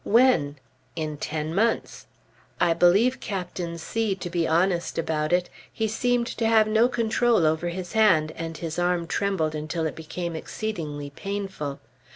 [0.03, 0.55] When?
[0.95, 2.07] In ten months.
[2.59, 5.47] I believe Captain C to be honest about it.
[5.71, 9.95] He seemed to have no control over his hand, and his arm trembled until it
[9.95, 11.79] became exceedingly painful.